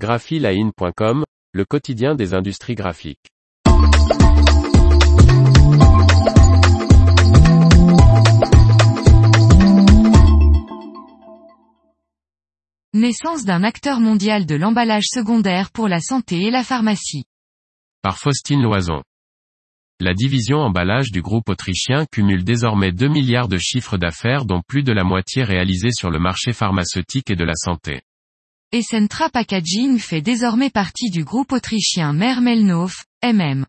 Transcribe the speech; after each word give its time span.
graphiline.com, 0.00 1.24
le 1.52 1.64
quotidien 1.66 2.14
des 2.14 2.32
industries 2.32 2.74
graphiques. 2.74 3.28
Naissance 12.94 13.44
d'un 13.44 13.62
acteur 13.62 14.00
mondial 14.00 14.46
de 14.46 14.54
l'emballage 14.54 15.04
secondaire 15.04 15.70
pour 15.70 15.86
la 15.86 16.00
santé 16.00 16.44
et 16.44 16.50
la 16.50 16.64
pharmacie. 16.64 17.24
Par 18.02 18.16
Faustine 18.16 18.62
Loison. 18.62 19.02
La 20.00 20.14
division 20.14 20.60
emballage 20.60 21.12
du 21.12 21.20
groupe 21.20 21.50
autrichien 21.50 22.06
cumule 22.10 22.42
désormais 22.42 22.90
2 22.90 23.06
milliards 23.08 23.48
de 23.48 23.58
chiffres 23.58 23.98
d'affaires 23.98 24.46
dont 24.46 24.62
plus 24.66 24.82
de 24.82 24.92
la 24.92 25.04
moitié 25.04 25.44
réalisés 25.44 25.92
sur 25.92 26.10
le 26.10 26.18
marché 26.18 26.54
pharmaceutique 26.54 27.30
et 27.30 27.36
de 27.36 27.44
la 27.44 27.54
santé. 27.54 28.00
Essentra 28.72 29.28
Packaging 29.28 29.98
fait 29.98 30.20
désormais 30.20 30.70
partie 30.70 31.10
du 31.10 31.24
groupe 31.24 31.50
autrichien 31.50 32.12
Mermelnof, 32.12 33.04
MM. 33.20 33.66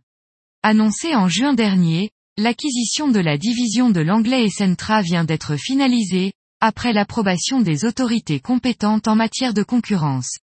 Annoncé 0.61 1.15
en 1.15 1.27
juin 1.27 1.55
dernier, 1.55 2.11
l'acquisition 2.37 3.07
de 3.07 3.19
la 3.19 3.39
division 3.39 3.89
de 3.89 3.99
l'anglais 3.99 4.45
Essentra 4.45 5.01
vient 5.01 5.23
d'être 5.23 5.55
finalisée, 5.55 6.33
après 6.59 6.93
l'approbation 6.93 7.61
des 7.61 7.83
autorités 7.83 8.39
compétentes 8.39 9.07
en 9.07 9.15
matière 9.15 9.55
de 9.55 9.63
concurrence. 9.63 10.37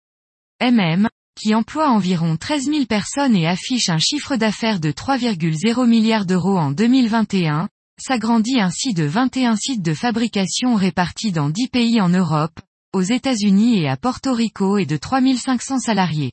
MM, 0.62 1.06
qui 1.38 1.54
emploie 1.54 1.90
environ 1.90 2.38
13 2.38 2.64
000 2.64 2.86
personnes 2.86 3.36
et 3.36 3.46
affiche 3.46 3.90
un 3.90 3.98
chiffre 3.98 4.36
d'affaires 4.36 4.80
de 4.80 4.90
3,0 4.90 5.86
milliards 5.86 6.24
d'euros 6.24 6.56
en 6.56 6.70
2021, 6.70 7.68
s'agrandit 8.00 8.58
ainsi 8.58 8.94
de 8.94 9.04
21 9.04 9.56
sites 9.56 9.82
de 9.82 9.92
fabrication 9.92 10.76
répartis 10.76 11.30
dans 11.30 11.50
10 11.50 11.68
pays 11.68 12.00
en 12.00 12.08
Europe, 12.08 12.58
aux 12.96 13.02
États-Unis 13.02 13.80
et 13.80 13.88
à 13.88 13.98
Porto 13.98 14.32
Rico 14.32 14.78
et 14.78 14.86
de 14.86 14.96
3500 14.96 15.80
salariés. 15.80 16.32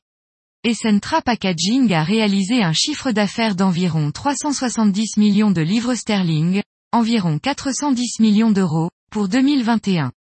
Essentra 0.63 1.21
Packaging 1.21 1.91
a 1.91 2.05
réalisé 2.05 2.63
un 2.63 2.71
chiffre 2.71 3.11
d'affaires 3.11 3.57
d'environ 3.57 4.11
370 4.11 5.17
millions 5.17 5.51
de 5.51 5.59
livres 5.59 5.93
sterling, 5.93 6.61
environ 6.93 7.37
410 7.37 8.21
millions 8.21 8.51
d'euros, 8.51 8.89
pour 9.11 9.27
2021. 9.27 10.13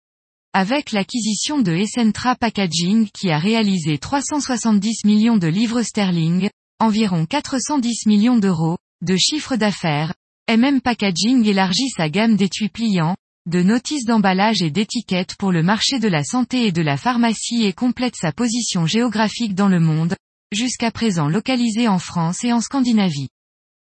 Avec 0.54 0.92
l'acquisition 0.94 1.60
de 1.62 1.74
Essentra 1.74 2.36
Packaging 2.36 3.08
qui 3.14 3.30
a 3.30 3.38
réalisé 3.38 4.00
370 4.00 5.06
millions 5.06 5.38
de 5.38 5.48
livres 5.48 5.84
sterling, 5.84 6.50
environ 6.80 7.28
410 7.28 8.08
millions 8.08 8.40
d'euros, 8.40 8.80
de 9.04 9.16
chiffre 9.16 9.58
d'affaires, 9.58 10.16
MM 10.50 10.82
Packaging 10.82 11.46
élargit 11.46 11.90
sa 11.96 12.10
gamme 12.10 12.36
d'étuis 12.36 12.70
pliants, 12.70 13.16
de 13.48 13.64
notices 13.64 14.06
d'emballage 14.06 14.62
et 14.62 14.70
d'étiquettes 14.70 15.36
pour 15.36 15.52
le 15.52 15.64
marché 15.64 15.98
de 15.98 16.08
la 16.08 16.24
santé 16.24 16.68
et 16.68 16.72
de 16.72 16.84
la 16.84 16.96
pharmacie 16.96 17.64
et 17.64 17.74
complète 17.74 18.16
sa 18.16 18.32
position 18.32 18.86
géographique 18.86 19.56
dans 19.56 19.68
le 19.68 19.80
monde, 19.80 20.16
jusqu'à 20.52 20.92
présent 20.92 21.28
localisée 21.28 21.88
en 21.88 21.98
France 21.98 22.44
et 22.44 22.54
en 22.54 22.62
Scandinavie. 22.62 23.30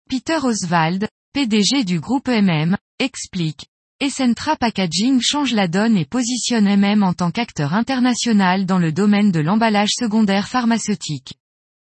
Peter 0.09 0.39
Oswald, 0.41 1.07
PDG 1.33 1.83
du 1.83 1.99
groupe 1.99 2.29
MM, 2.29 2.77
explique. 2.97 3.67
Essentra 3.99 4.55
Packaging 4.55 5.21
change 5.21 5.53
la 5.53 5.67
donne 5.67 5.97
et 5.97 6.05
positionne 6.05 6.65
MM 6.65 7.03
en 7.03 7.13
tant 7.13 7.29
qu'acteur 7.29 7.73
international 7.73 8.65
dans 8.65 8.79
le 8.79 8.91
domaine 8.91 9.31
de 9.31 9.39
l'emballage 9.39 9.91
secondaire 9.93 10.47
pharmaceutique. 10.47 11.35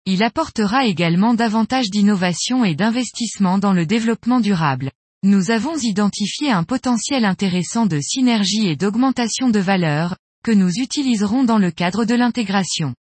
Il 0.08 0.24
apportera 0.24 0.86
également 0.86 1.36
davantage 1.36 1.92
d'innovation 1.92 2.66
et 2.66 2.74
d'investissement 2.74 3.60
dans 3.60 3.74
le 3.74 3.86
développement 3.86 4.40
durable. 4.40 4.92
Nous 5.24 5.52
avons 5.52 5.78
identifié 5.78 6.50
un 6.50 6.64
potentiel 6.64 7.26
intéressant 7.26 7.86
de 7.86 8.00
synergie 8.02 8.66
et 8.66 8.76
d'augmentation 8.76 9.52
de 9.52 9.60
valeur, 9.60 10.18
que 10.44 10.50
nous 10.50 10.72
utiliserons 10.80 11.44
dans 11.44 11.60
le 11.60 11.70
cadre 11.70 12.06
de 12.06 12.16
l'intégration. 12.16 12.96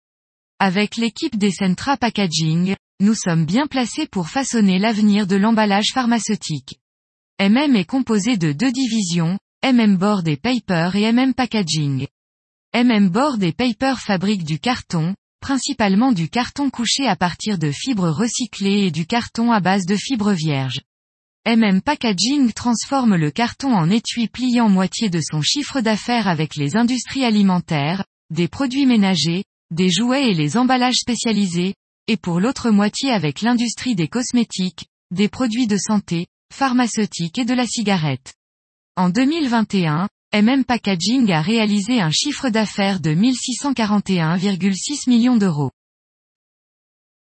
Avec 0.59 0.97
l'équipe 0.97 1.39
d'Essentra 1.39 1.97
Packaging, 1.97 2.77
nous 3.01 3.15
sommes 3.15 3.47
bien 3.47 3.67
placés 3.67 4.07
pour 4.07 4.29
façonner 4.29 4.79
l'avenir 4.79 5.27
de 5.27 5.37
l'emballage 5.37 5.93
pharmaceutique. 5.95 6.79
MM 7.41 7.75
est 7.75 7.87
composé 7.87 8.37
de 8.37 8.53
deux 8.53 8.71
divisions, 8.71 9.39
MM 9.65 9.97
Board 9.97 10.29
et 10.29 10.37
Paper 10.37 10.91
et 10.97 11.11
MM 11.11 11.33
Packaging. 11.33 12.07
MM 12.75 13.09
Board 13.09 13.43
et 13.43 13.53
Paper 13.53 13.95
fabriquent 13.99 14.45
du 14.45 14.59
carton, 14.59 15.15
principalement 15.41 16.13
du 16.13 16.29
carton 16.29 16.69
couché 16.69 17.07
à 17.07 17.17
partir 17.17 17.57
de 17.57 17.71
fibres 17.71 18.11
recyclées 18.11 18.89
et 18.89 18.91
du 18.91 19.07
carton 19.07 19.53
à 19.53 19.61
base 19.61 19.87
de 19.87 19.97
fibres 19.97 20.35
vierges. 20.35 20.83
MM 21.47 21.81
Packaging 21.81 22.53
transforme 22.53 23.17
le 23.17 23.31
carton 23.31 23.73
en 23.73 23.89
étui 23.89 24.29
pliant 24.29 24.69
moitié 24.69 25.09
de 25.09 25.21
son 25.23 25.41
chiffre 25.41 25.81
d'affaires 25.81 26.29
avec 26.29 26.55
les 26.55 26.77
industries 26.77 27.25
alimentaires, 27.25 28.05
des 28.29 28.47
produits 28.47 28.85
ménagers, 28.85 29.45
des 29.71 29.89
jouets 29.89 30.29
et 30.29 30.35
les 30.35 30.59
emballages 30.59 30.99
spécialisés, 30.99 31.75
et 32.09 32.19
pour 32.19 32.41
l'autre 32.41 32.71
moitié 32.71 33.11
avec 33.11 33.41
l'industrie 33.41 33.95
des 33.95 34.07
cosmétiques, 34.07 34.85
des 35.13 35.29
produits 35.29 35.67
de 35.67 35.79
santé, 35.79 36.27
pharmaceutique 36.53 37.39
et 37.39 37.47
de 37.47 37.55
la 37.55 37.67
cigarette. 37.67 38.35
En 38.97 39.09
2021, 39.09 40.09
MM 40.35 40.65
Packaging 40.67 41.33
a 41.33 41.41
réalisé 41.41 42.03
un 42.03 42.11
chiffre 42.11 42.51
d'affaires 42.51 43.01
de 43.01 43.15
1641,6 43.15 45.09
millions 45.09 45.39
d'euros. 45.39 45.71